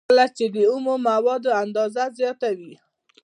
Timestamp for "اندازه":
1.63-2.03